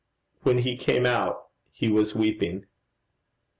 When 0.41 0.57
he 0.57 0.77
came 0.77 1.05
out, 1.05 1.49
he 1.71 1.87
was 1.87 2.15
weeping. 2.15 2.65